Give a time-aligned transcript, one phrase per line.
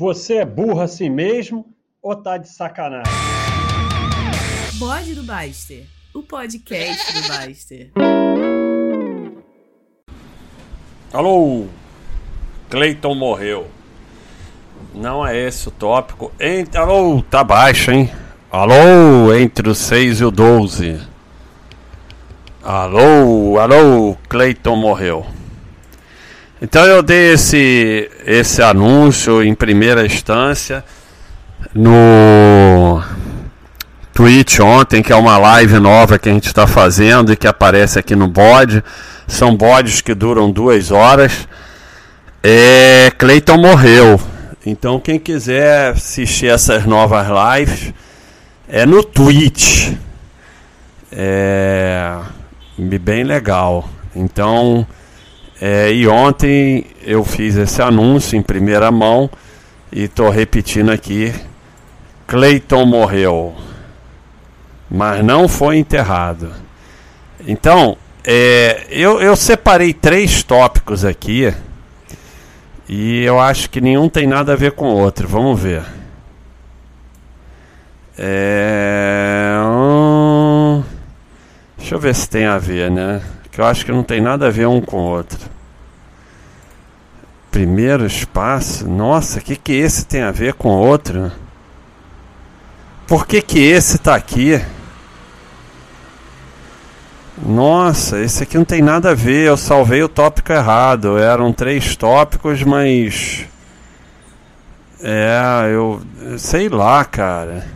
[0.00, 1.66] Você é burro assim mesmo
[2.02, 3.12] ou tá de sacanagem?
[4.78, 5.84] Bode do Baster,
[6.14, 7.92] o podcast do Baster.
[11.12, 11.66] Alô,
[12.70, 13.68] Cleiton morreu.
[14.94, 16.32] Não é esse o tópico.
[16.40, 16.74] Ent...
[16.76, 18.10] Alô, tá baixo, hein?
[18.50, 20.98] Alô, entre o 6 e o 12.
[22.62, 25.26] Alô, alô, Cleiton morreu.
[26.62, 30.84] Então eu dei esse, esse anúncio em primeira instância
[31.74, 33.02] no
[34.12, 37.98] Twitch ontem, que é uma live nova que a gente está fazendo e que aparece
[37.98, 38.84] aqui no bode.
[39.26, 41.48] São bodes que duram duas horas.
[42.42, 44.20] É, Cleiton morreu.
[44.66, 47.94] Então quem quiser assistir essas novas lives
[48.68, 49.92] é no Twitch.
[51.10, 52.18] É
[53.00, 53.88] bem legal.
[54.14, 54.86] Então
[55.60, 59.28] é, e ontem eu fiz esse anúncio em primeira mão
[59.92, 61.34] e estou repetindo aqui:
[62.26, 63.54] Cleiton morreu,
[64.90, 66.50] mas não foi enterrado.
[67.46, 71.52] Então, é, eu, eu separei três tópicos aqui
[72.88, 75.28] e eu acho que nenhum tem nada a ver com o outro.
[75.28, 75.82] Vamos ver.
[78.18, 80.82] É, hum,
[81.76, 83.20] deixa eu ver se tem a ver, né?
[83.50, 85.38] Que eu acho que não tem nada a ver um com o outro.
[87.50, 91.32] Primeiro espaço, nossa, o que, que esse tem a ver com o outro?
[93.08, 94.60] Por que, que esse está aqui?
[97.44, 101.18] Nossa, esse aqui não tem nada a ver, eu salvei o tópico errado.
[101.18, 103.46] Eram três tópicos, mas.
[105.02, 106.00] É, eu.
[106.38, 107.66] Sei lá, cara.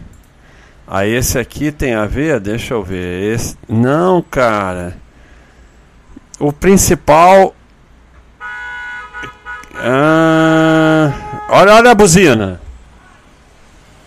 [0.86, 2.38] Aí esse aqui tem a ver?
[2.38, 3.34] Deixa eu ver.
[3.34, 3.56] Esse...
[3.68, 5.03] Não, cara
[6.38, 7.54] o principal.
[9.74, 11.12] Ah,
[11.48, 12.60] olha, olha a buzina.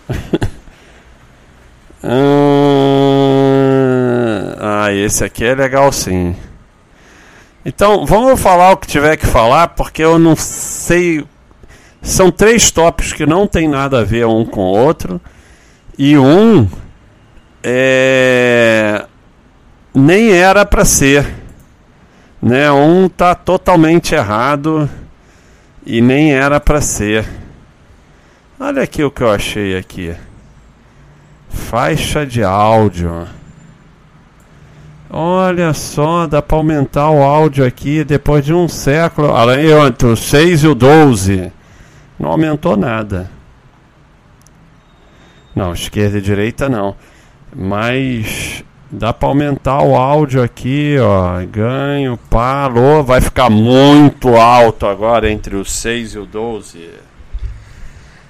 [4.60, 6.34] ah, esse aqui é legal sim.
[7.64, 11.24] Então, vamos falar o que tiver que falar, porque eu não sei.
[12.00, 15.20] São três tópicos que não tem nada a ver um com o outro.
[15.98, 16.68] E um
[17.62, 19.04] é,
[19.92, 21.47] nem era para ser.
[22.40, 22.70] Né?
[22.70, 24.88] Um tá totalmente errado
[25.84, 27.26] e nem era para ser.
[28.60, 30.14] Olha aqui o que eu achei aqui.
[31.48, 33.26] Faixa de áudio.
[35.10, 39.28] Olha só, dá para aumentar o áudio aqui depois de um século.
[39.86, 41.52] Entre o 6 e o 12.
[42.18, 43.30] Não aumentou nada.
[45.54, 46.94] Não, esquerda e direita não.
[47.54, 51.44] Mas Dá para aumentar o áudio aqui, ó.
[51.44, 53.04] Ganho, alô.
[53.04, 56.90] Vai ficar muito alto agora entre o 6 e o 12.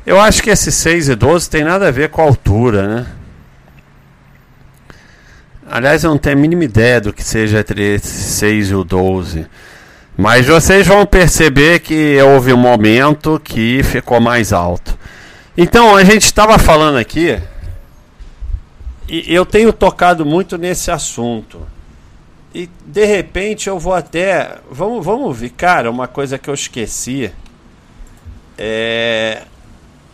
[0.04, 3.06] Eu acho que esse 6 e 12 tem nada a ver com a altura, né?
[5.70, 8.82] Aliás, eu não tenho a mínima ideia do que seja entre esse 6 e o
[8.82, 9.46] 12.
[10.16, 14.98] Mas vocês vão perceber que houve um momento que ficou mais alto.
[15.56, 17.38] Então, a gente estava falando aqui
[19.08, 21.66] e eu tenho tocado muito nesse assunto.
[22.54, 24.58] E de repente eu vou até.
[24.70, 27.32] Vamos, vamos ver, cara, uma coisa que eu esqueci.
[28.56, 29.44] É.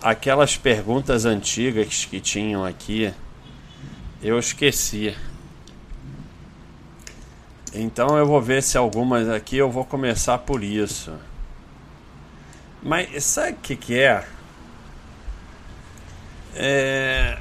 [0.00, 3.12] Aquelas perguntas antigas que tinham aqui.
[4.22, 5.16] Eu esqueci.
[7.72, 11.12] Então eu vou ver se algumas aqui eu vou começar por isso.
[12.80, 14.24] Mas sabe o que, que é?
[16.54, 17.38] É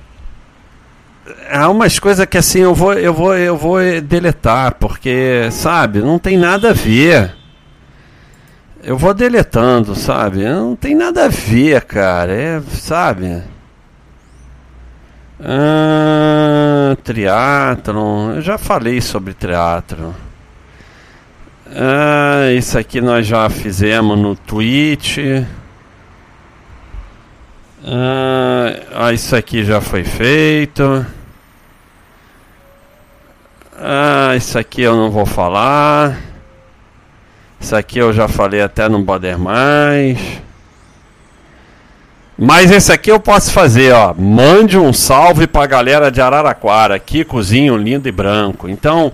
[1.49, 6.19] há umas coisas que assim eu vou eu vou eu vou deletar porque sabe não
[6.19, 7.35] tem nada a ver.
[8.83, 10.43] Eu vou deletando sabe?
[10.43, 13.41] Não tem nada a ver cara é sabe?
[15.39, 16.95] Ah,
[18.35, 20.11] eu já falei sobre triatlon.
[21.75, 25.17] Ah, isso aqui nós já fizemos no Twitch
[27.85, 31.05] ah, isso aqui já foi feito.
[33.77, 36.17] Ah, isso aqui eu não vou falar.
[37.59, 40.17] Isso aqui eu já falei até no Boder Mais.
[42.37, 44.13] Mas esse aqui eu posso fazer, ó.
[44.13, 46.97] Mande um salve pra galera de Araraquara.
[46.99, 48.69] Kikozinho lindo e branco.
[48.69, 49.11] Então,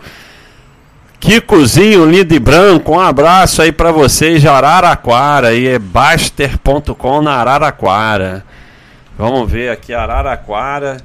[1.20, 5.54] Kikozinho lindo e branco, um abraço aí para vocês de Araraquara.
[5.54, 8.46] E é baster.com na Araraquara.
[9.20, 10.96] Vamos ver aqui, Araraquara.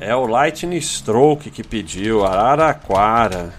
[0.00, 3.50] É o Lightning Stroke que pediu, Araraquara.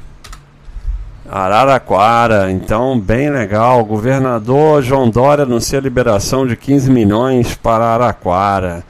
[1.26, 3.86] Araraquara, então bem legal.
[3.86, 8.84] Governador João Dória anuncia liberação de 15 milhões para Araraquara.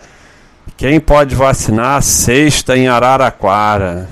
[0.76, 2.02] Quem pode vacinar?
[2.02, 4.10] Sexta em Araraquara.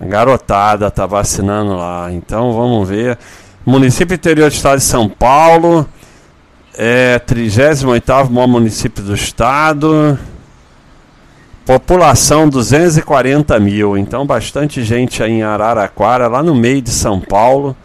[0.00, 2.10] A garotada está vacinando lá.
[2.10, 3.16] Então vamos ver.
[3.64, 5.88] Município interior do estado de São Paulo.
[6.82, 10.18] É 38 maior município do estado.
[11.66, 13.98] População 240 mil.
[13.98, 17.76] Então bastante gente aí em Araraquara, lá no meio de São Paulo.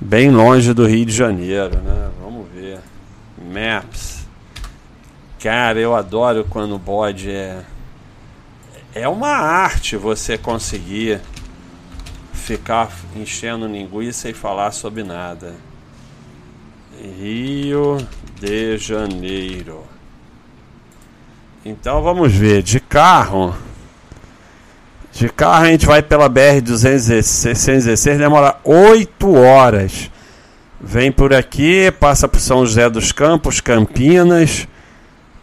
[0.00, 2.10] Bem longe do Rio de Janeiro, né?
[2.22, 2.78] Vamos ver.
[3.52, 4.24] Maps.
[5.40, 7.58] Cara, eu adoro quando o bode é.
[8.94, 11.20] É uma arte você conseguir
[12.32, 15.71] ficar enchendo linguiça e falar sobre nada.
[17.02, 17.98] Rio
[18.40, 19.82] de Janeiro.
[21.64, 23.54] Então vamos ver, de carro.
[25.12, 30.10] De carro a gente vai pela BR 216, demora 8 horas.
[30.80, 34.66] Vem por aqui, passa por São José dos Campos, Campinas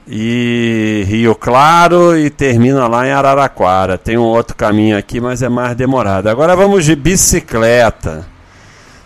[0.08, 3.98] e Rio Claro e termina lá em Araraquara.
[3.98, 6.28] Tem um outro caminho aqui, mas é mais demorado.
[6.28, 8.26] Agora vamos de bicicleta.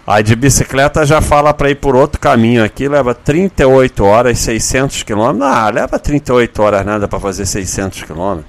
[0.06, 5.04] Aí de bicicleta já fala para ir por outro caminho aqui, leva 38 horas, 600
[5.04, 5.42] km.
[5.42, 8.42] Ah, leva 38 horas nada para fazer 600 km.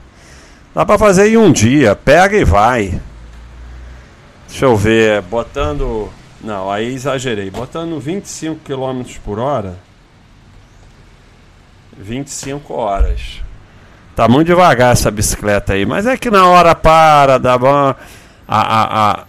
[0.74, 3.00] Dá para fazer em um dia, pega e vai.
[4.48, 6.10] Deixa eu ver, botando.
[6.40, 7.50] Não, aí exagerei.
[7.50, 9.76] Botando 25 km por hora.
[11.96, 13.42] 25 horas.
[14.16, 17.72] Tá muito devagar essa bicicleta aí, mas é que na hora para, dá bom.
[17.76, 17.96] A,
[18.48, 19.24] a, a,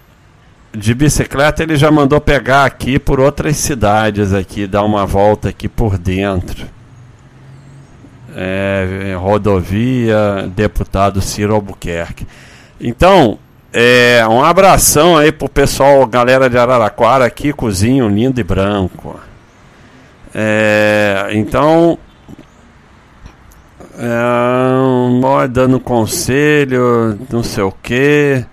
[0.76, 5.68] de bicicleta ele já mandou pegar aqui por outras cidades aqui, dar uma volta aqui
[5.68, 6.66] por dentro.
[8.36, 12.28] É, rodovia, deputado Ciro Albuquerque.
[12.80, 13.40] Então,
[13.72, 19.20] é, um abração aí pro pessoal, galera de Araraquara aqui, cozinho lindo e branco.
[20.34, 21.98] É, então,
[23.98, 28.46] é, dando conselho, não sei o que.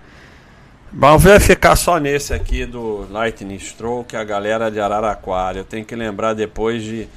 [0.94, 5.56] Bom, vai ficar só nesse aqui do Lightning Stroke, a galera de Araraquara.
[5.56, 7.08] Eu tenho que lembrar depois de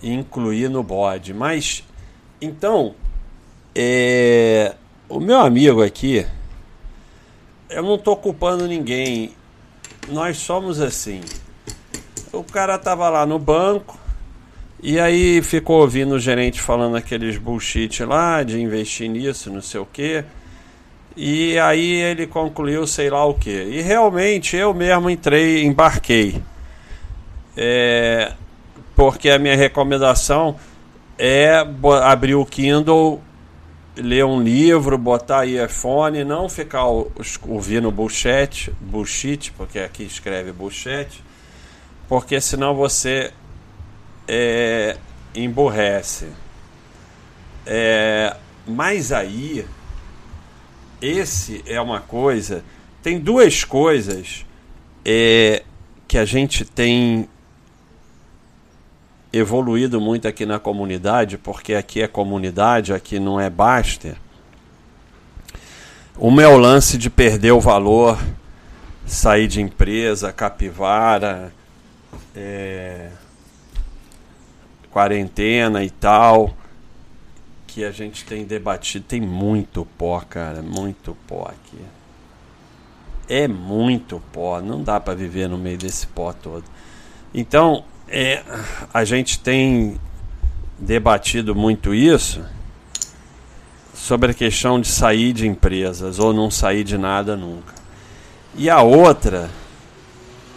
[0.00, 1.34] incluir no bode.
[1.34, 1.82] Mas,
[2.40, 2.94] então,
[3.74, 4.76] é,
[5.08, 6.24] o meu amigo aqui,
[7.68, 9.32] eu não estou culpando ninguém.
[10.08, 11.20] Nós somos assim.
[12.32, 13.98] O cara tava lá no banco
[14.80, 19.80] e aí ficou ouvindo o gerente falando aqueles bullshit lá de investir nisso, não sei
[19.80, 20.24] o que.
[21.16, 23.50] E aí ele concluiu sei lá o que.
[23.50, 26.42] E realmente eu mesmo entrei, embarquei.
[27.56, 28.32] É,
[28.94, 30.56] porque a minha recomendação
[31.18, 31.64] é
[32.02, 33.20] abrir o Kindle,
[33.96, 36.84] ler um livro, botar iPhone, não ficar
[37.46, 41.22] ouvindo bullshit, bullshit, porque aqui escreve bullshit,
[42.08, 43.32] porque senão você
[44.26, 44.96] é,
[45.34, 46.28] emburrece.
[47.66, 48.36] É,
[48.66, 49.66] mas aí
[51.00, 52.64] esse é uma coisa.
[53.02, 54.44] Tem duas coisas
[55.04, 55.62] é,
[56.06, 57.28] que a gente tem
[59.32, 64.16] evoluído muito aqui na comunidade, porque aqui é comunidade, aqui não é Baster.
[66.16, 68.18] O meu lance de perder o valor,
[69.06, 71.52] sair de empresa, capivara,
[72.34, 73.10] é,
[74.90, 76.54] quarentena e tal
[77.70, 79.04] que a gente tem debatido.
[79.06, 81.78] Tem muito pó, cara, muito pó aqui.
[83.28, 86.64] É muito pó, não dá para viver no meio desse pó todo.
[87.32, 88.42] Então, é,
[88.92, 90.00] a gente tem
[90.76, 92.44] debatido muito isso
[93.94, 97.74] sobre a questão de sair de empresas ou não sair de nada nunca.
[98.56, 99.48] E a outra,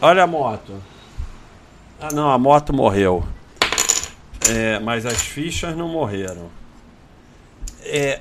[0.01, 0.74] olha a moto.
[2.01, 3.24] Ah, não, a moto morreu.
[4.50, 6.62] É, mas as fichas não morreram
[7.85, 8.19] é,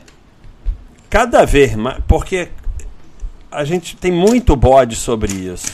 [1.08, 1.98] cada vez mais.
[2.06, 2.48] Porque
[3.50, 5.72] a gente tem muito bode sobre isso.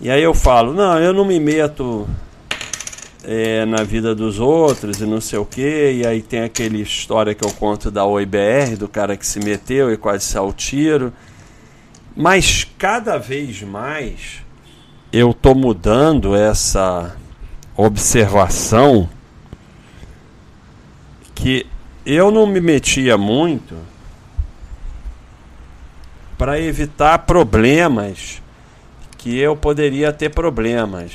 [0.00, 2.08] E aí eu falo, não, eu não me meto
[3.24, 5.92] é, na vida dos outros e não sei o que.
[5.92, 9.92] E aí tem aquele história que eu conto da OIBR, do cara que se meteu
[9.92, 11.12] e quase saiu tiro.
[12.16, 14.42] Mas cada vez mais
[15.12, 17.16] eu tô mudando essa
[17.76, 19.08] observação
[21.34, 21.64] que
[22.10, 23.76] eu não me metia muito
[26.38, 28.40] para evitar problemas
[29.18, 31.12] que eu poderia ter problemas.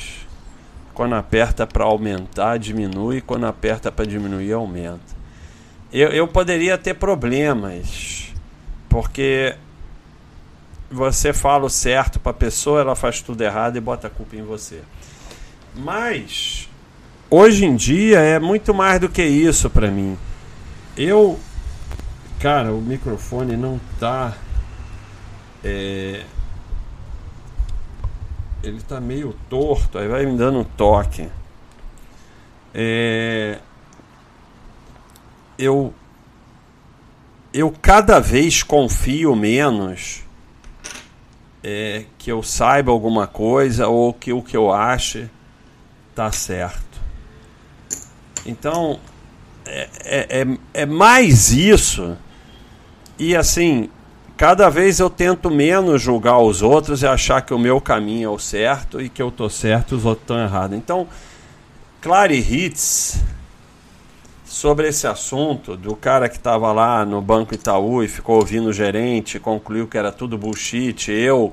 [0.93, 4.99] Quando aperta para aumentar, diminui, quando aperta para diminuir, aumenta.
[5.91, 8.31] Eu, eu poderia ter problemas,
[8.87, 9.55] porque
[10.91, 14.35] você fala o certo para a pessoa, ela faz tudo errado e bota a culpa
[14.35, 14.81] em você.
[15.73, 16.69] Mas
[17.31, 20.15] hoje em dia é muito mais do que isso para mim.
[20.95, 21.39] Eu,
[22.39, 24.37] cara, o microfone não tá.
[25.63, 26.23] É,
[28.63, 31.27] ele tá meio torto, aí vai me dando um toque.
[32.73, 33.59] É,
[35.57, 35.93] eu
[37.53, 40.23] eu cada vez confio menos
[41.63, 45.29] é, que eu saiba alguma coisa ou que o que eu ache
[46.15, 47.01] tá certo.
[48.45, 48.99] Então
[49.65, 52.17] é, é, é, é mais isso.
[53.17, 53.89] E assim,
[54.35, 58.31] cada vez eu tento menos julgar os outros e achar que o meu caminho é
[58.31, 60.77] o certo e que eu tô certo e os outros estão errados.
[60.77, 61.07] Então,
[62.01, 63.21] Clary Hits
[64.53, 68.73] sobre esse assunto do cara que estava lá no Banco Itaú e ficou ouvindo o
[68.73, 71.11] gerente, concluiu que era tudo bullshit.
[71.11, 71.51] Eu,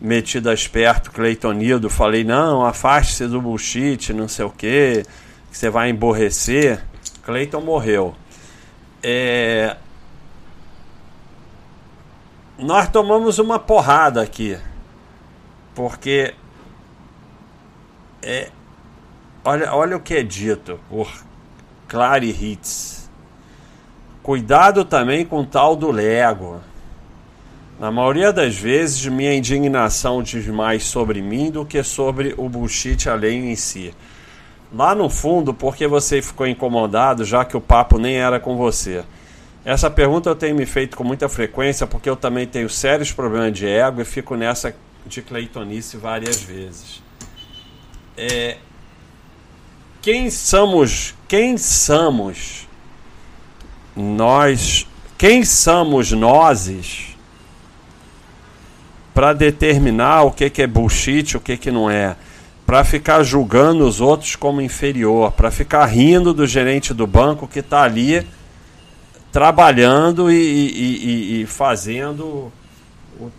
[0.00, 5.04] metido a esperto, Cleitonildo, falei: não, afaste-se do bullshit, não sei o que,
[5.50, 6.82] que você vai emborrecer.
[7.26, 8.14] Cleiton morreu.
[9.02, 9.76] É...
[12.56, 14.56] Nós tomamos uma porrada aqui,
[15.74, 16.32] porque
[18.22, 18.48] é...
[19.44, 21.12] olha, olha o que é dito por
[21.88, 23.10] Clary Hits.
[24.22, 26.60] Cuidado também com o tal do Lego.
[27.80, 33.08] Na maioria das vezes, minha indignação diz mais sobre mim do que sobre o bullshit
[33.08, 33.92] além em si.
[34.76, 39.02] Lá no fundo, porque você ficou incomodado, já que o papo nem era com você?
[39.64, 43.54] Essa pergunta eu tenho me feito com muita frequência, porque eu também tenho sérios problemas
[43.54, 47.02] de ego e fico nessa de Cleitonice várias vezes.
[48.18, 48.58] É,
[50.02, 52.68] quem somos, quem somos
[53.96, 57.16] nós, quem somos nós
[59.14, 62.14] para determinar o que, que é bullshit, o que, que não é,
[62.66, 67.60] para ficar julgando os outros como inferior, para ficar rindo do gerente do banco que
[67.60, 68.26] está ali
[69.30, 72.52] trabalhando e, e, e, e fazendo
[73.20, 73.30] o,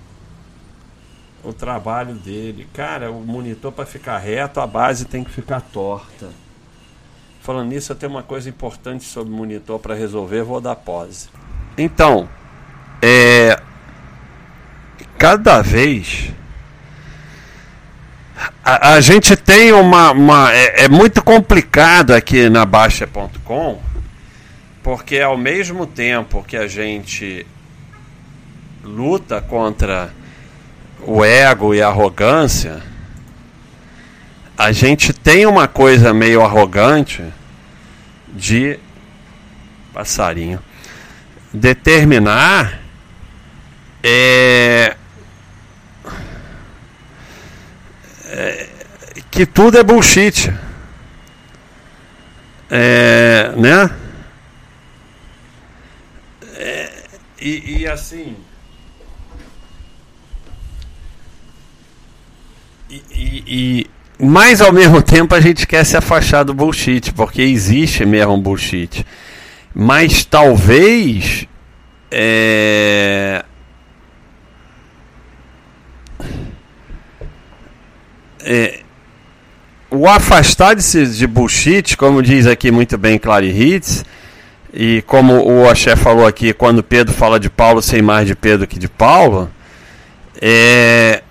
[1.43, 2.69] o trabalho dele.
[2.73, 6.29] Cara, o monitor para ficar reto, a base tem que ficar torta.
[7.41, 11.29] Falando nisso, eu tenho uma coisa importante sobre monitor para resolver, vou dar pause.
[11.77, 12.29] Então,
[13.01, 13.59] é
[15.17, 16.31] cada vez
[18.63, 23.81] a, a gente tem uma, uma é, é, muito complicado aqui na Baixa.com
[24.83, 27.45] porque ao mesmo tempo que a gente
[28.83, 30.13] luta contra
[31.01, 32.81] o ego e a arrogância,
[34.57, 37.23] a gente tem uma coisa meio arrogante
[38.29, 38.79] de
[39.93, 40.59] passarinho.
[41.53, 42.79] Determinar
[44.01, 44.95] é,
[49.31, 50.53] que tudo é bullshit.
[52.69, 53.89] É, né?
[56.55, 56.89] É,
[57.39, 58.35] e, e, assim.
[62.89, 63.89] E, e, e
[64.19, 69.05] mas ao mesmo tempo a gente quer se afastar do bullshit, porque existe mesmo bullshit.
[69.73, 71.45] Mas talvez.
[72.09, 73.45] É...
[78.49, 78.79] É...
[79.89, 84.03] O afastar de, de bullshit, como diz aqui muito bem Clary Hitz,
[84.73, 88.67] e como o Axé falou aqui, quando Pedro fala de Paulo, sem mais de Pedro
[88.67, 89.49] que de Paulo,
[90.41, 91.23] é,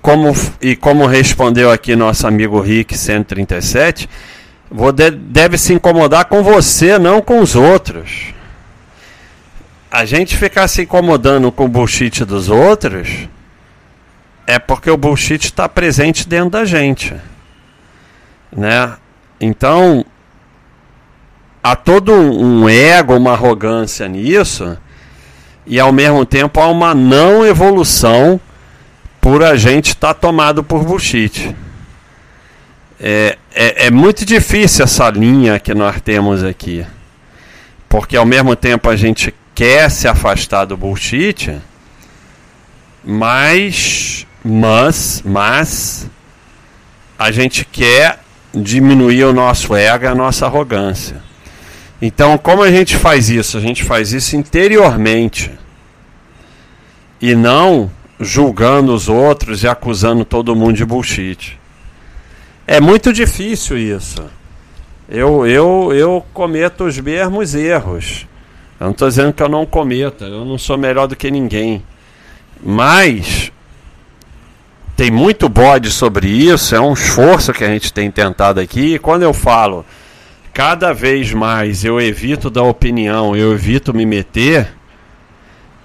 [0.00, 4.08] como, e como respondeu aqui nosso amigo Rick 137,
[5.30, 8.34] deve se incomodar com você, não com os outros.
[9.90, 13.28] A gente ficar se incomodando com o bullshit dos outros
[14.48, 17.14] é porque o bullshit está presente dentro da gente.
[18.50, 18.96] Né?
[19.38, 20.02] Então,
[21.62, 24.78] há todo um ego, uma arrogância nisso,
[25.66, 28.40] e ao mesmo tempo há uma não evolução
[29.20, 31.54] por a gente estar tá tomado por bullshit.
[32.98, 36.86] É, é, é, muito difícil essa linha que nós temos aqui.
[37.86, 41.54] Porque ao mesmo tempo a gente quer se afastar do bullshit,
[43.04, 46.08] mas, mas, mas
[47.18, 48.20] a gente quer
[48.54, 51.22] diminuir o nosso ego a nossa arrogância.
[52.00, 53.58] Então, como a gente faz isso?
[53.58, 55.50] A gente faz isso interiormente
[57.20, 57.90] e não
[58.20, 61.58] julgando os outros e acusando todo mundo de bullshit.
[62.66, 64.24] É muito difícil isso.
[65.08, 68.26] Eu, eu, eu cometo os mesmos erros.
[68.78, 71.82] Eu não estou dizendo que eu não cometa, eu não sou melhor do que ninguém.
[72.62, 73.50] Mas
[74.98, 78.94] tem muito bode sobre isso, é um esforço que a gente tem tentado aqui.
[78.94, 79.86] E quando eu falo
[80.52, 84.74] cada vez mais eu evito dar opinião, eu evito me meter,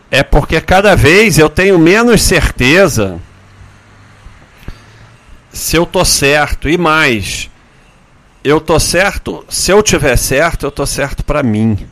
[0.09, 3.19] é porque cada vez eu tenho menos certeza
[5.51, 7.51] se eu tô certo e mais
[8.43, 11.87] eu tô certo, se eu tiver certo, eu tô certo para mim.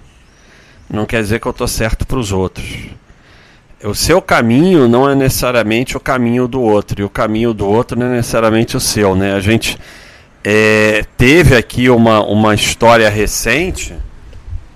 [0.89, 2.65] Não quer dizer que eu tô certo para os outros.
[3.83, 7.97] O seu caminho não é necessariamente o caminho do outro, e o caminho do outro
[7.97, 9.33] não é necessariamente o seu, né?
[9.33, 9.77] A gente
[10.43, 13.95] é, teve aqui uma, uma história recente,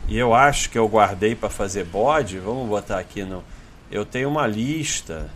[0.07, 2.37] e eu acho que eu guardei para fazer bode.
[2.37, 3.43] Vamos botar aqui no.
[3.91, 5.29] Eu tenho uma lista.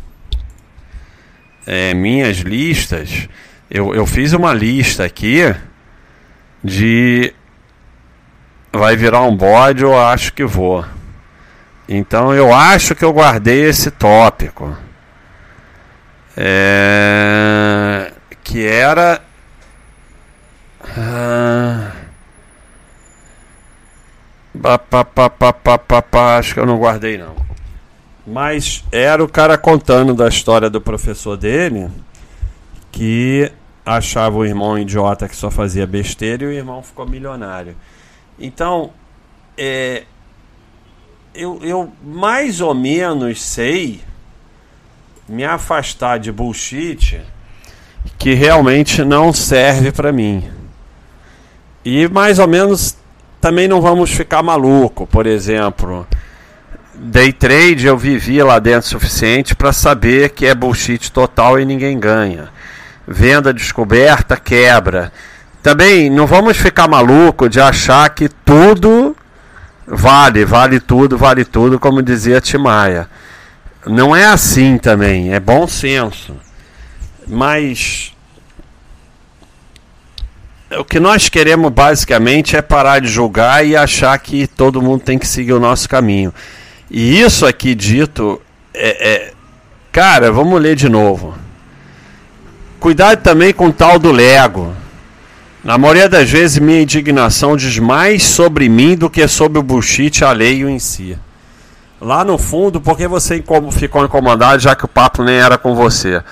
[1.66, 3.28] É, minhas listas.
[3.70, 5.56] Eu, eu fiz uma lista aqui
[6.64, 7.34] de
[8.72, 10.86] vai virar um bode, eu acho que vou.
[11.92, 14.78] Então eu acho que eu guardei esse tópico.
[16.38, 19.20] É, que era.
[20.96, 21.92] Ah,
[26.38, 27.36] acho que eu não guardei não.
[28.26, 31.90] Mas era o cara contando da história do professor dele
[32.92, 33.52] que
[33.84, 37.76] achava o irmão idiota que só fazia besteira e o irmão ficou milionário.
[38.38, 38.92] Então,
[39.58, 40.04] é,
[41.34, 44.02] eu, eu mais ou menos sei
[45.28, 47.22] me afastar de bullshit
[48.18, 50.50] que realmente não serve para mim.
[51.86, 52.98] E mais ou menos
[53.40, 56.08] também não vamos ficar maluco, por exemplo.
[56.94, 61.66] Day trade eu vivi lá dentro o suficiente para saber que é bullshit total e
[61.66, 62.50] ninguém ganha
[63.10, 65.12] venda descoberta, quebra.
[65.64, 69.16] Também não vamos ficar maluco de achar que tudo
[69.90, 73.10] vale, vale tudo, vale tudo, como dizia Timaya.
[73.86, 76.36] Não é assim também, é bom senso.
[77.28, 78.14] Mas
[80.78, 85.18] o que nós queremos basicamente é parar de julgar e achar que todo mundo tem
[85.18, 86.34] que seguir o nosso caminho.
[86.92, 88.40] E isso aqui dito
[88.74, 89.34] é, é
[89.92, 91.36] cara, vamos ler de novo.
[92.80, 94.74] Cuidado também com o tal do Lego.
[95.70, 100.26] Na maioria das vezes, minha indignação diz mais sobre mim do que sobre o bullshit
[100.26, 101.16] alheio em si.
[102.02, 105.76] Lá no fundo, por que você ficou incomodado já que o papo nem era com
[105.76, 106.24] você?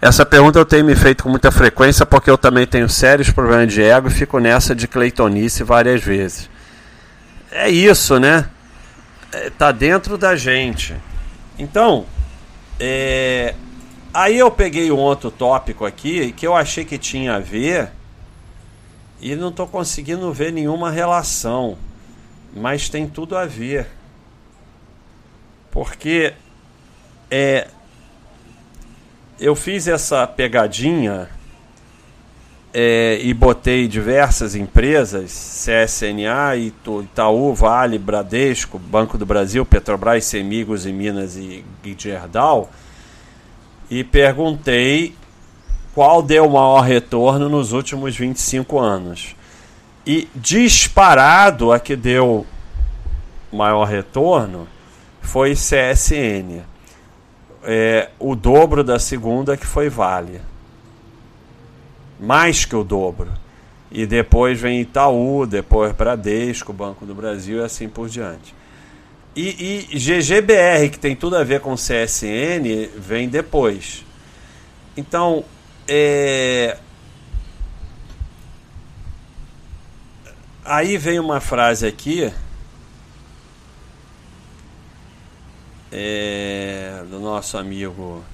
[0.00, 3.70] Essa pergunta eu tenho me feito com muita frequência porque eu também tenho sérios problemas
[3.70, 6.48] de ego e fico nessa de cleitonice várias vezes.
[7.52, 8.46] É isso, né?
[9.30, 10.96] É, tá dentro da gente.
[11.58, 12.06] Então,
[12.80, 13.52] é,
[14.14, 17.90] Aí eu peguei um outro tópico aqui que eu achei que tinha a ver
[19.20, 21.76] e não estou conseguindo ver nenhuma relação,
[22.54, 23.86] mas tem tudo a ver.
[25.70, 26.32] Porque
[27.30, 27.68] é,
[29.38, 31.28] eu fiz essa pegadinha
[32.72, 40.92] é, e botei diversas empresas, CSNA, Itaú, Vale, Bradesco, Banco do Brasil, Petrobras, Semigos e
[40.92, 41.64] Minas e
[41.98, 42.70] Gerdau
[43.90, 45.14] e perguntei
[45.96, 49.34] qual deu maior retorno nos últimos 25 anos.
[50.06, 52.46] E disparado a que deu
[53.50, 54.68] maior retorno
[55.22, 56.60] foi CSN.
[57.64, 60.42] É, o dobro da segunda que foi Vale.
[62.20, 63.30] Mais que o dobro.
[63.90, 68.54] E depois vem Itaú, depois Bradesco, Banco do Brasil e assim por diante.
[69.34, 74.04] E, e GGBR, que tem tudo a ver com CSN, vem depois.
[74.94, 75.42] Então,
[75.88, 76.78] é...
[80.64, 82.32] aí vem uma frase aqui
[85.92, 87.02] é...
[87.10, 88.24] do nosso amigo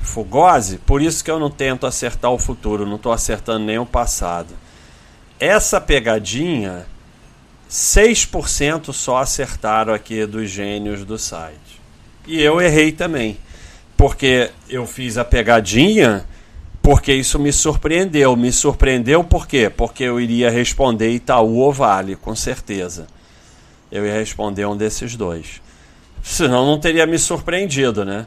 [0.00, 3.86] Fugosi, por isso que eu não tento acertar o futuro, não estou acertando nem o
[3.86, 4.54] passado.
[5.38, 6.86] Essa pegadinha
[7.70, 11.80] 6% só acertaram aqui dos gênios do site.
[12.26, 13.38] E eu errei também,
[13.96, 16.26] porque eu fiz a pegadinha
[16.82, 18.34] porque isso me surpreendeu.
[18.36, 19.70] Me surpreendeu por quê?
[19.70, 23.06] Porque eu iria responder Itaú ou Vale, com certeza.
[23.90, 25.62] Eu ia responder um desses dois.
[26.22, 28.26] Senão não teria me surpreendido, né?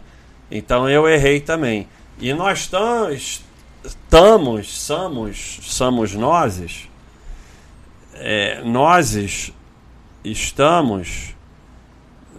[0.49, 1.87] Então eu errei também.
[2.19, 3.41] E nós estamos,
[3.83, 6.87] estamos, somos, somos nós
[8.15, 9.51] é, nós
[10.23, 11.35] estamos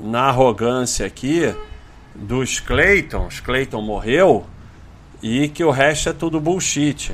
[0.00, 1.55] na arrogância aqui
[2.14, 4.46] dos Claytons, Clayton morreu
[5.22, 7.12] e que o resto é tudo bullshit.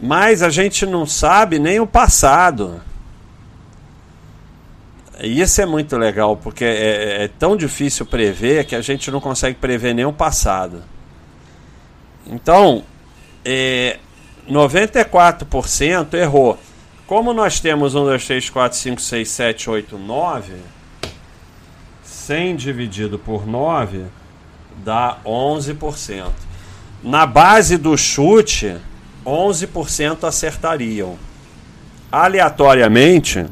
[0.00, 2.82] Mas a gente não sabe nem o passado.
[5.20, 9.56] Isso é muito legal, porque é, é, tão difícil prever que a gente não consegue
[9.56, 10.82] prever nem o passado.
[12.26, 12.84] Então,
[13.44, 13.98] é,
[14.48, 16.58] 94% errou.
[17.06, 20.54] Como nós temos 1, 2, 3, 4, 5, 6, 7, 8, 9,
[22.04, 24.06] 100 dividido por 9
[24.84, 26.45] dá 11%.
[27.06, 28.76] Na base do chute,
[29.24, 31.16] 11% acertariam.
[32.10, 33.46] Aleatoriamente,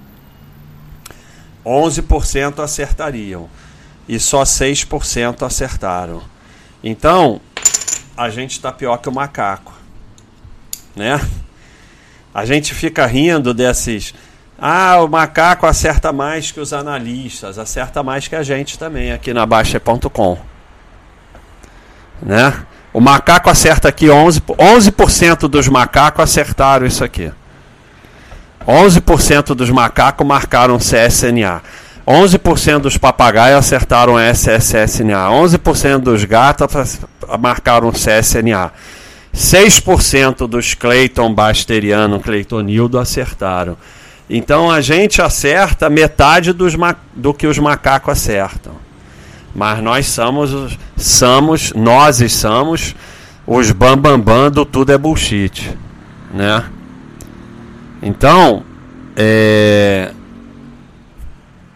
[1.65, 3.49] 11% acertariam
[4.09, 6.21] e só 6% acertaram.
[6.83, 7.41] Então,
[8.17, 9.73] a gente está pior que o macaco,
[10.97, 11.25] né?
[12.35, 14.13] A gente fica rindo desses.
[14.59, 19.33] Ah, o macaco acerta mais que os analistas, acerta mais que a gente também aqui
[19.33, 20.39] na Baixa.com.
[22.21, 22.67] Né?
[22.95, 27.33] O macaco acerta aqui 11%, 11% dos macacos acertaram isso aqui.
[28.65, 31.61] 11% dos macacos marcaram CSNA.
[32.07, 35.29] 11% dos papagaios acertaram SSSNA.
[35.29, 37.01] 11% dos gatos
[37.41, 38.71] marcaram CSNA.
[39.35, 43.77] 6% dos Cleiton Basteriano, Cleitonildo acertaram.
[44.31, 46.75] Então a gente acerta metade dos
[47.13, 48.84] do que os macacos acertam.
[49.55, 52.95] Mas nós somos, somos nós somos
[53.47, 55.77] os bambambam bam, bam do tudo é bullshit,
[56.33, 56.65] né?
[58.03, 58.65] Então,
[59.17, 60.13] é,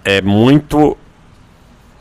[0.04, 0.96] é muito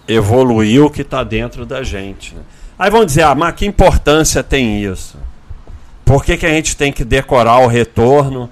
[0.08, 2.34] evoluir o que está dentro da gente.
[2.34, 2.42] Né?
[2.80, 5.18] Aí vão dizer, ah, mas que importância tem isso?
[6.06, 8.50] Por que, que a gente tem que decorar o retorno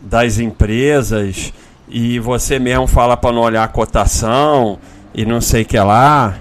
[0.00, 1.52] das empresas
[1.88, 4.78] e você mesmo fala para não olhar a cotação
[5.14, 6.36] e não sei o que lá?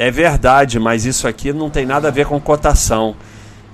[0.00, 3.14] É verdade, mas isso aqui não tem nada a ver com cotação.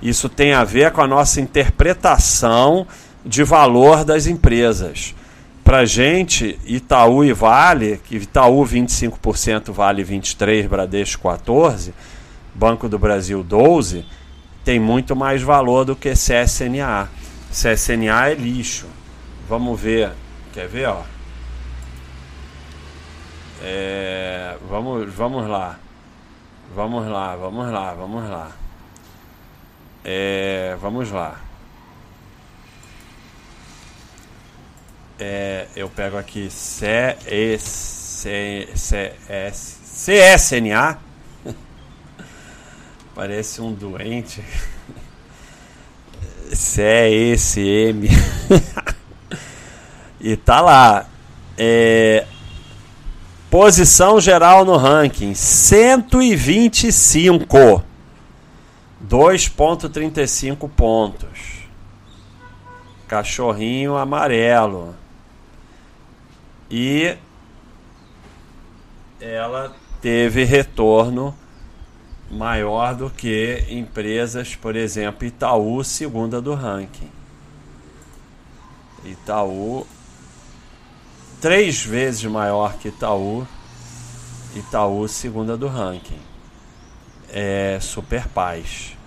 [0.01, 2.85] Isso tem a ver com a nossa interpretação
[3.25, 5.15] de valor das empresas.
[5.63, 11.93] Para gente, Itaú e Vale, que Itaú 25%, Vale 23%, Bradesco 14%,
[12.53, 14.03] Banco do Brasil 12%,
[14.65, 17.07] tem muito mais valor do que CSNA.
[17.49, 18.85] CSNA é lixo.
[19.47, 20.11] Vamos ver.
[20.51, 20.89] Quer ver?
[20.89, 21.03] Ó?
[23.63, 25.86] É, vamos, vamos lá.
[26.75, 28.51] Vamos lá, vamos lá, vamos lá.
[30.03, 31.47] É, vamos lá.
[35.19, 39.77] é, eu pego aqui C, E, C, C, S,
[40.37, 40.99] CSNA.
[43.15, 44.43] Parece um doente.
[46.49, 48.07] CSM.
[50.21, 51.05] e tá lá.
[51.57, 52.25] É,
[53.49, 57.83] posição geral no ranking: 125.
[59.07, 61.57] 2,35 pontos.
[63.07, 64.93] Cachorrinho amarelo
[66.69, 67.17] e
[69.19, 71.35] ela teve retorno
[72.29, 77.09] maior do que empresas, por exemplo, Itaú, segunda do ranking.
[79.05, 79.87] Itaú,
[81.41, 83.47] três vezes maior que Itaú,
[84.55, 86.19] Itaú, segunda do ranking.
[87.29, 88.97] É Super Paz.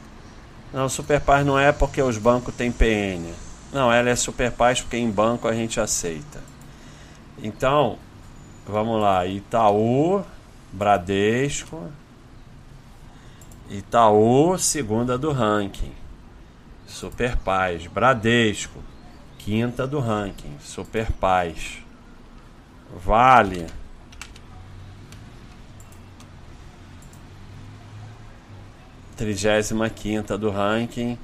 [0.72, 3.32] Não, Super Paz não é porque os bancos têm PN.
[3.72, 6.40] Não, ela é Super Paz porque em banco a gente aceita.
[7.42, 7.98] Então,
[8.66, 9.26] vamos lá.
[9.26, 10.24] Itaú,
[10.72, 11.90] Bradesco.
[13.68, 15.92] Itaú, segunda do ranking.
[16.86, 17.86] Super Paz.
[17.86, 18.80] Bradesco,
[19.38, 20.56] quinta do ranking.
[20.60, 21.78] Super Paz.
[22.94, 23.66] Vale.
[29.16, 31.18] Trigésima quinta do ranking.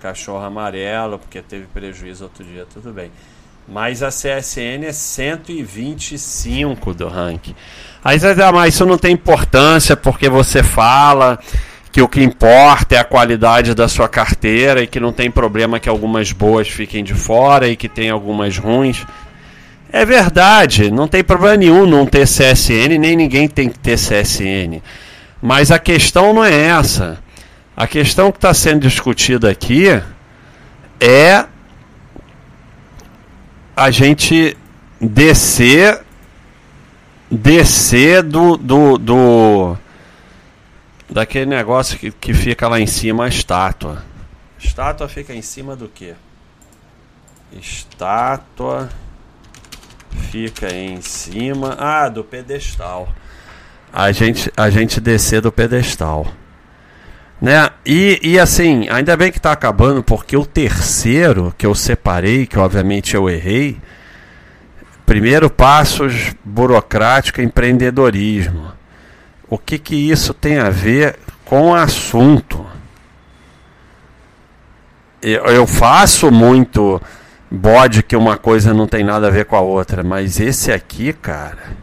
[0.00, 3.12] Cachorro amarelo, porque teve prejuízo outro dia, tudo bem.
[3.68, 7.54] Mas a CSN é 125 do ranking.
[8.02, 11.38] Aí você diz, ah, mas isso não tem importância porque você fala
[11.92, 15.78] que o que importa é a qualidade da sua carteira e que não tem problema
[15.78, 19.06] que algumas boas fiquem de fora e que tem algumas ruins.
[19.92, 24.80] É verdade, não tem problema nenhum não ter CSN, nem ninguém tem que ter CSN.
[25.42, 27.18] Mas a questão não é essa.
[27.76, 29.86] A questão que está sendo discutida aqui
[31.00, 31.44] é
[33.74, 34.56] a gente
[35.00, 36.02] descer
[37.30, 39.76] descer do, do, do
[41.08, 44.04] daquele negócio que, que fica lá em cima a estátua.
[44.58, 46.14] Estátua fica em cima do que?
[47.52, 48.88] Estátua
[50.10, 53.08] fica em cima ah do pedestal.
[53.92, 56.26] A gente a gente descer do pedestal.
[57.40, 57.70] Né?
[57.86, 62.58] E, e assim, ainda bem que está acabando, porque o terceiro que eu separei, que
[62.58, 63.78] obviamente eu errei,
[65.10, 66.04] Primeiro passo
[66.44, 68.70] burocrático empreendedorismo.
[69.48, 72.64] O que que isso tem a ver com o assunto?
[75.20, 77.02] Eu faço muito
[77.50, 81.12] bode que uma coisa não tem nada a ver com a outra, mas esse aqui,
[81.12, 81.76] cara.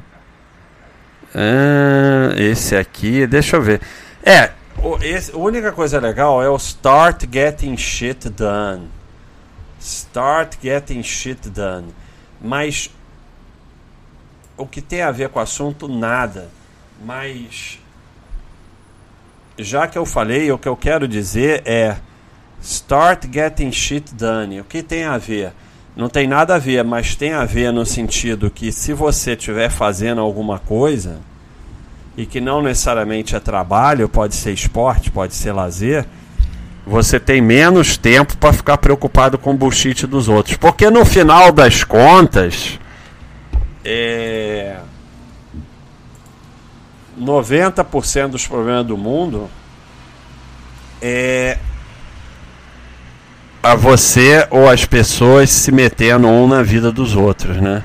[1.35, 3.81] Ah, esse aqui, deixa eu ver.
[4.23, 4.51] É,
[4.81, 8.89] o, esse, a única coisa legal é o Start Getting Shit Done.
[9.79, 11.93] Start Getting Shit Done.
[12.41, 12.89] Mas
[14.55, 16.49] o que tem a ver com o assunto, nada.
[17.03, 17.79] Mas
[19.57, 21.97] já que eu falei, o que eu quero dizer é
[22.67, 24.59] Start Getting Shit Done.
[24.59, 25.53] O que tem a ver?
[25.95, 29.69] Não tem nada a ver, mas tem a ver no sentido que se você estiver
[29.69, 31.17] fazendo alguma coisa
[32.17, 36.05] e que não necessariamente é trabalho, pode ser esporte, pode ser lazer,
[36.85, 40.57] você tem menos tempo para ficar preocupado com o bullshit dos outros.
[40.57, 42.77] Porque no final das contas,
[43.83, 44.75] é...
[47.17, 49.49] 90% dos problemas do mundo
[51.01, 51.57] é
[53.71, 57.83] a você ou as pessoas se metendo um na vida dos outros, né?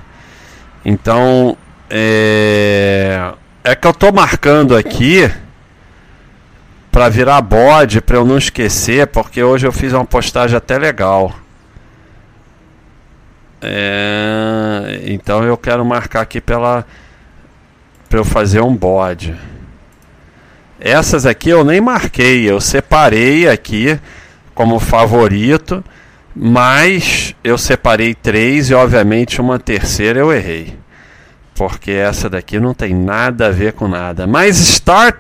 [0.85, 1.57] Então,
[1.91, 3.33] é,
[3.65, 5.31] é que eu tô marcando aqui
[6.91, 11.35] para virar bode, para eu não esquecer, porque hoje eu fiz uma postagem até legal.
[13.61, 16.85] É, então eu quero marcar aqui pela
[18.09, 19.35] para eu fazer um bode.
[20.79, 23.99] Essas aqui eu nem marquei, eu separei aqui
[24.55, 25.85] como favorito,
[26.35, 30.79] mas eu separei três e obviamente uma terceira eu errei.
[31.55, 34.27] Porque essa daqui não tem nada a ver com nada.
[34.27, 35.17] Mas start.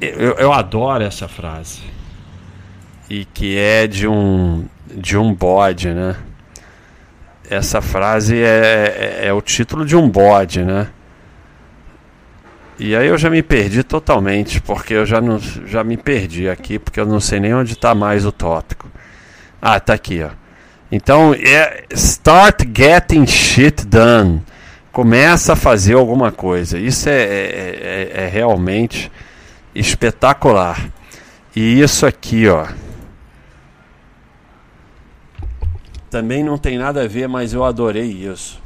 [0.00, 1.80] Eu, eu adoro essa frase.
[3.08, 6.16] E que é de um, de um bode, né?
[7.48, 10.88] Essa frase é, é, é o título de um bode, né?
[12.78, 16.78] E aí eu já me perdi totalmente, porque eu já, não, já me perdi aqui,
[16.78, 18.90] porque eu não sei nem onde está mais o tópico.
[19.60, 20.30] Ah, tá aqui, ó.
[20.92, 24.42] Então, é start getting shit done.
[24.92, 26.78] Começa a fazer alguma coisa.
[26.78, 29.10] Isso é, é, é, é realmente
[29.74, 30.90] espetacular.
[31.54, 32.66] E isso aqui, ó.
[36.10, 38.62] Também não tem nada a ver, mas eu adorei isso.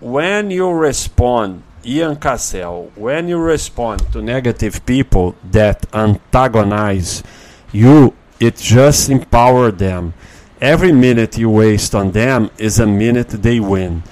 [0.00, 7.24] When you respond Ian Cassell, when you respond to negative people that antagonize
[7.72, 10.14] you, it just empower them.
[10.60, 14.04] Every minute you waste on them is a minute they win.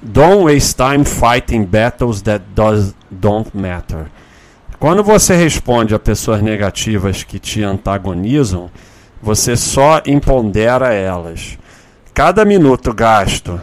[0.00, 4.10] Don't waste time fighting battles that does, don't matter.
[4.78, 8.70] Quando você responde a pessoas negativas que te antagonizam,
[9.20, 11.58] você só impondera elas.
[12.14, 13.60] Cada minuto gasto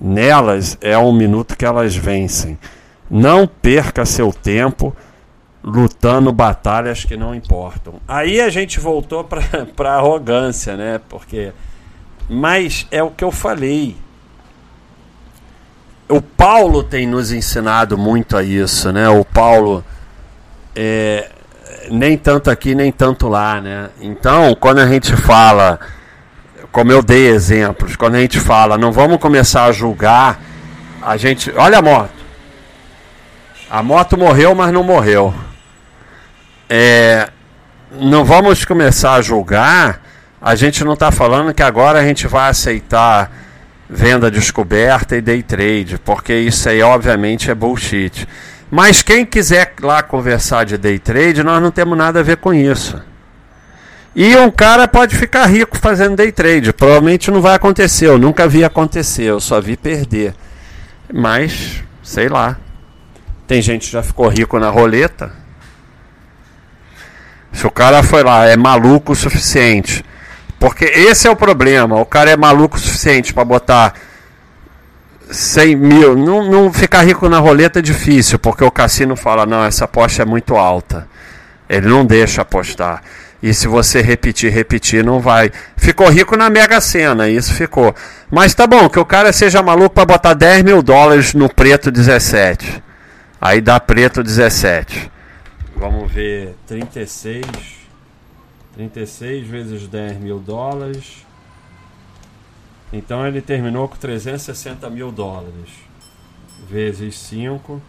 [0.00, 2.56] nelas é um minuto que elas vencem.
[3.10, 4.94] Não perca seu tempo
[5.62, 7.94] lutando batalhas que não importam.
[8.06, 11.00] Aí a gente voltou para arrogância, né?
[11.08, 11.52] Porque
[12.28, 13.96] mas é o que eu falei.
[16.08, 19.08] O Paulo tem nos ensinado muito a isso, né?
[19.08, 19.84] O Paulo
[20.74, 21.30] é,
[21.90, 23.90] nem tanto aqui nem tanto lá, né?
[24.00, 25.78] Então, quando a gente fala,
[26.70, 30.40] como eu dei exemplos, quando a gente fala, não vamos começar a julgar,
[31.02, 32.17] a gente, olha a moto.
[33.70, 35.34] A moto morreu, mas não morreu.
[36.70, 37.28] É,
[37.92, 40.00] não vamos começar a julgar.
[40.40, 43.30] A gente não está falando que agora a gente vai aceitar
[43.90, 48.26] venda descoberta e day trade, porque isso aí obviamente é bullshit.
[48.70, 52.54] Mas quem quiser lá conversar de day trade, nós não temos nada a ver com
[52.54, 53.00] isso.
[54.14, 56.72] E um cara pode ficar rico fazendo day trade.
[56.72, 58.06] Provavelmente não vai acontecer.
[58.06, 60.34] Eu nunca vi acontecer, eu só vi perder.
[61.12, 62.56] Mas, sei lá.
[63.48, 65.32] Tem gente que já ficou rico na roleta.
[67.50, 70.04] Se o cara foi lá, é maluco o suficiente.
[70.60, 71.98] Porque esse é o problema.
[71.98, 73.94] O cara é maluco o suficiente para botar
[75.30, 76.14] 100 mil.
[76.14, 80.20] Não, não ficar rico na roleta é difícil, porque o cassino fala: não, essa aposta
[80.20, 81.08] é muito alta.
[81.66, 83.02] Ele não deixa apostar.
[83.42, 85.50] E se você repetir, repetir, não vai.
[85.74, 87.94] Ficou rico na Mega Sena, isso ficou.
[88.30, 91.90] Mas tá bom, que o cara seja maluco para botar 10 mil dólares no preto
[91.90, 92.87] 17.
[93.40, 95.10] Aí dá preto 17.
[95.76, 96.56] Vamos ver.
[96.66, 97.46] 36.
[98.74, 101.26] 36 vezes 10 mil dólares.
[102.92, 105.70] Então ele terminou com 360 mil dólares.
[106.68, 107.80] Vezes 5.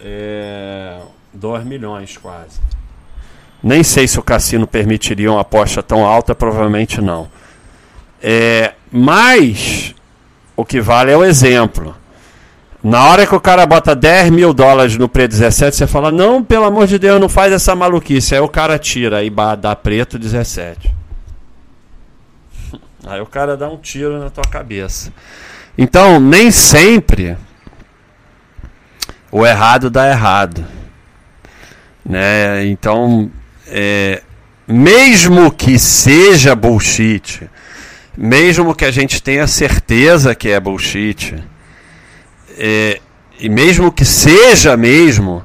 [0.00, 1.00] É,
[1.32, 2.60] 2 milhões quase.
[3.62, 7.30] Nem sei se o cassino permitiria uma aposta tão alta, provavelmente não.
[8.22, 9.94] É, mas
[10.56, 11.96] o que vale é o exemplo.
[12.84, 16.44] Na hora que o cara bota 10 mil dólares no preto 17, você fala, não,
[16.44, 18.34] pelo amor de Deus, não faz essa maluquice.
[18.34, 20.94] Aí o cara tira e dá preto 17.
[23.06, 25.10] Aí o cara dá um tiro na tua cabeça.
[25.78, 27.38] Então, nem sempre
[29.32, 30.62] o errado dá errado.
[32.04, 32.66] Né?
[32.66, 33.30] Então,
[33.66, 34.22] é,
[34.68, 37.48] mesmo que seja bullshit,
[38.14, 41.42] mesmo que a gente tenha certeza que é bullshit,
[42.56, 43.00] é,
[43.38, 45.44] e mesmo que seja mesmo,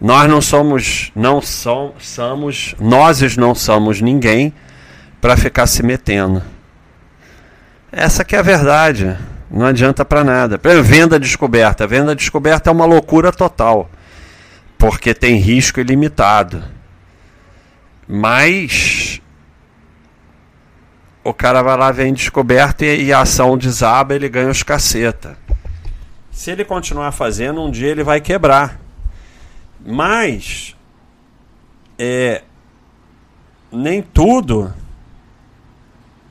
[0.00, 4.52] nós não somos, não som, somos, nós não somos ninguém
[5.20, 6.42] para ficar se metendo.
[7.92, 9.16] Essa que é a verdade.
[9.50, 10.60] Não adianta para nada.
[10.82, 11.86] Venda descoberta.
[11.86, 13.90] Venda descoberta é uma loucura total.
[14.78, 16.62] Porque tem risco ilimitado.
[18.06, 19.20] Mas
[21.22, 25.36] o cara vai lá, vem descoberto e, e a ação desaba, ele ganha os caceta.
[26.40, 28.80] Se ele continuar fazendo, um dia ele vai quebrar.
[29.84, 30.74] Mas
[31.98, 32.40] é,
[33.70, 34.72] nem tudo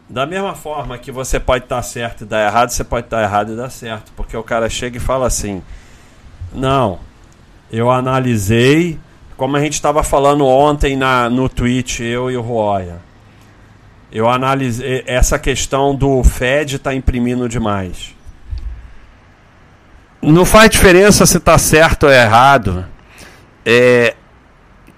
[0.09, 3.53] da mesma forma que você pode estar certo e dar errado, você pode estar errado
[3.53, 4.11] e dar certo.
[4.15, 5.61] Porque o cara chega e fala assim:
[6.51, 6.97] Não,
[7.71, 8.97] eu analisei,
[9.37, 12.99] como a gente estava falando ontem na, no tweet, eu e o Roya.
[14.11, 18.17] Eu analisei essa questão do Fed estar tá imprimindo demais.
[20.21, 22.85] Não faz diferença se está certo ou errado.
[23.65, 24.15] É,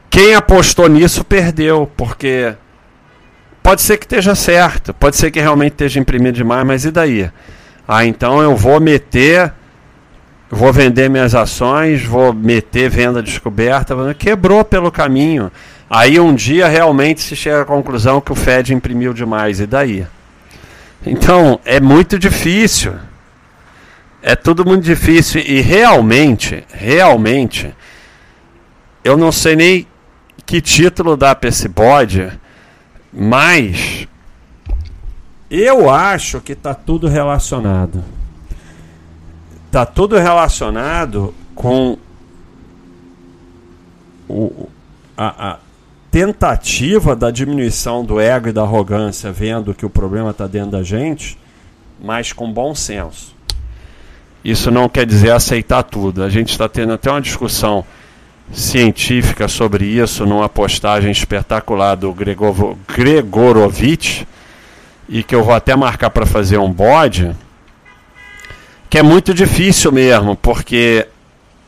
[0.10, 2.56] quem apostou nisso perdeu, porque
[3.64, 7.30] Pode ser que esteja certo, pode ser que realmente esteja imprimindo demais, mas e daí?
[7.88, 9.54] Ah, então eu vou meter,
[10.50, 15.52] vou vender minhas ações, vou meter venda descoberta, quebrou pelo caminho.
[15.88, 20.08] Aí um dia realmente se chega à conclusão que o Fed imprimiu demais, e daí?
[21.06, 22.94] Então é muito difícil.
[24.22, 27.74] É tudo muito difícil e realmente, realmente,
[29.04, 29.88] eu não sei nem
[30.46, 32.32] que título dá para esse bode
[33.12, 34.08] mas
[35.50, 38.04] eu acho que está tudo relacionado.
[39.66, 41.98] Está tudo relacionado com
[44.30, 44.70] o,
[45.18, 45.58] a, a,
[46.10, 50.84] tentativa da diminuição do ego e da arrogância, vendo que o problema está dentro da
[50.84, 51.38] gente,
[52.02, 53.31] mas com bom senso.
[54.44, 56.24] Isso não quer dizer aceitar tudo.
[56.24, 57.86] A gente está tendo até uma discussão
[58.52, 64.24] científica sobre isso numa postagem espetacular do Gregor, Gregorovitch
[65.08, 67.36] e que eu vou até marcar para fazer um bode,
[68.90, 71.08] que é muito difícil mesmo, porque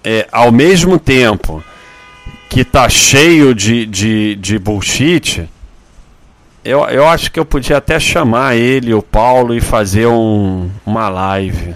[0.03, 1.63] é, ao mesmo tempo
[2.49, 5.49] que tá cheio de, de, de bullshit,
[6.63, 11.09] eu, eu acho que eu podia até chamar ele, o Paulo, e fazer um, uma
[11.09, 11.75] live.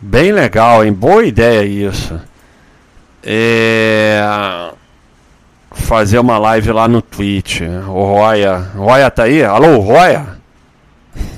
[0.00, 0.92] Bem legal, hein?
[0.92, 2.18] Boa ideia isso
[3.22, 4.70] é,
[5.70, 7.60] fazer uma live lá no Twitch.
[7.60, 8.56] O Roya.
[8.74, 9.44] Roya tá aí?
[9.44, 10.38] Alô, Roya?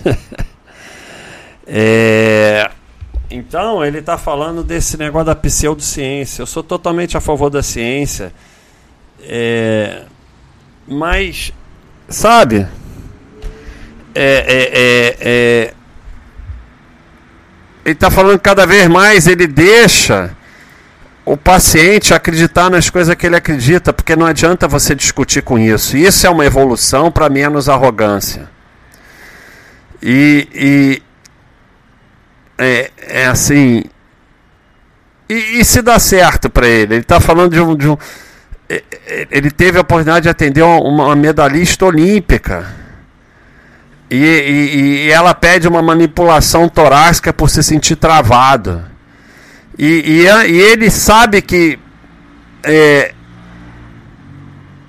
[1.67, 2.71] é,
[3.31, 6.43] então, ele tá falando desse negócio da pseudociência.
[6.43, 8.33] Eu sou totalmente a favor da ciência.
[9.23, 10.03] É,
[10.87, 11.53] mas,
[12.09, 12.67] sabe?
[14.15, 15.75] É, é, é, é
[17.91, 20.31] ele está falando cada vez mais ele deixa
[21.25, 25.97] o paciente acreditar nas coisas que ele acredita, porque não adianta você discutir com isso.
[25.97, 28.49] Isso é uma evolução para menos arrogância.
[30.03, 31.03] E, e
[32.59, 33.85] é, é, assim.
[35.29, 36.95] E, e, se dá certo para ele?
[36.95, 37.97] Ele está falando de um, de um.
[38.69, 42.80] É, é, ele teve a oportunidade de atender uma medalhista olímpica.
[44.11, 48.85] E, e, e ela pede uma manipulação torácica por se sentir travado.
[49.79, 51.79] E, e, ele sabe que
[52.65, 53.15] é,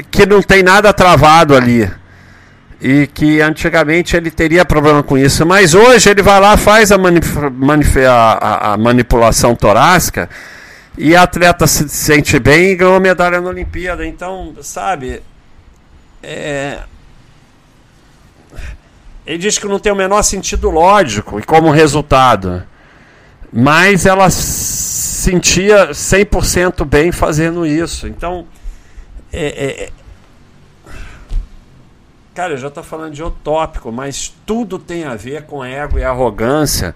[0.10, 1.90] que não tem nada travado ali.
[2.82, 5.46] E que antigamente ele teria problema com isso.
[5.46, 10.28] Mas hoje ele vai lá, faz a, a, a manipulação torácica
[10.98, 14.06] e a atleta se sente bem e ganhou medalha na Olimpíada.
[14.06, 15.22] Então, sabe.
[16.24, 16.80] É...
[19.26, 22.63] Ele diz que não tem o menor sentido lógico e como resultado
[23.51, 28.07] mas ela sentia 100% bem fazendo isso.
[28.07, 28.45] Então,
[29.34, 29.89] é, é, é,
[32.34, 36.03] cara, eu já estou falando de utópico, mas tudo tem a ver com ego e
[36.03, 36.95] arrogância,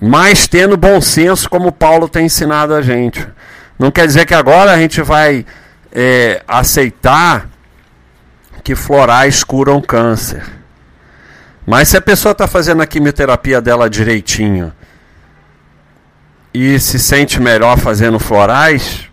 [0.00, 3.26] mas tendo bom senso, como Paulo tem ensinado a gente.
[3.78, 5.44] Não quer dizer que agora a gente vai
[5.90, 7.48] é, aceitar
[8.62, 10.44] que florais curam câncer.
[11.66, 14.72] Mas se a pessoa está fazendo a quimioterapia dela direitinho
[16.54, 19.10] e se sente melhor fazendo florais,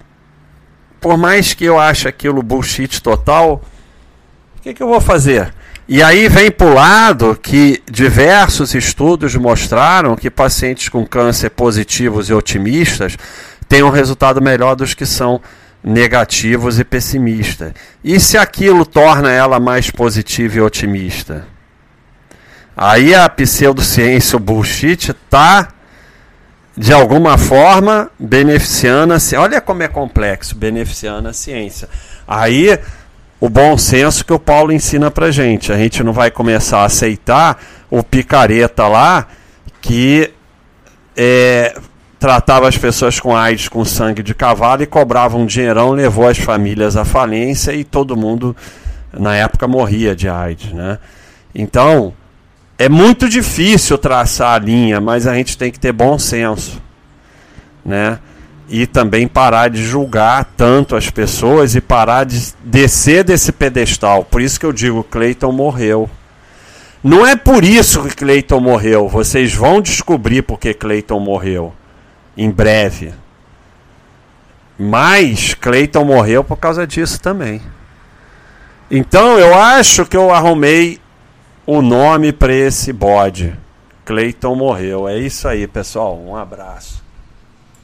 [1.01, 3.63] por mais que eu ache aquilo bullshit total,
[4.55, 5.51] o que, que eu vou fazer?
[5.87, 12.29] E aí vem para o lado que diversos estudos mostraram que pacientes com câncer positivos
[12.29, 13.17] e otimistas
[13.67, 15.41] têm um resultado melhor dos que são
[15.83, 17.73] negativos e pessimistas.
[18.01, 21.52] E se aquilo torna ela mais positiva e otimista?
[22.75, 25.69] Aí a pseudociência, o bullshit, está
[26.75, 29.41] de alguma forma beneficiando a ciência.
[29.41, 31.87] Olha como é complexo, beneficiando a ciência.
[32.27, 32.79] Aí
[33.39, 35.71] o bom senso que o Paulo ensina pra gente.
[35.71, 37.61] A gente não vai começar a aceitar
[37.91, 39.27] o picareta lá
[39.81, 40.31] que
[41.15, 41.75] é,
[42.17, 46.37] tratava as pessoas com AIDS com sangue de cavalo e cobrava um dinheirão, levou as
[46.37, 48.55] famílias à falência e todo mundo
[49.11, 50.97] na época morria de AIDS, né?
[51.53, 52.13] Então,
[52.77, 56.81] é muito difícil traçar a linha, mas a gente tem que ter bom senso,
[57.85, 58.19] né?
[58.67, 64.23] E também parar de julgar tanto as pessoas e parar de descer desse pedestal.
[64.23, 66.09] Por isso que eu digo, Cleiton morreu.
[67.03, 69.09] Não é por isso que Cleiton morreu.
[69.09, 71.73] Vocês vão descobrir porque Cleiton morreu
[72.35, 73.13] em breve.
[74.79, 77.61] Mas Cleiton morreu por causa disso também.
[78.89, 80.99] Então eu acho que eu arrumei
[81.65, 83.57] o nome para esse bode.
[84.05, 85.07] Cleiton morreu.
[85.07, 86.17] É isso aí, pessoal.
[86.17, 87.02] Um abraço.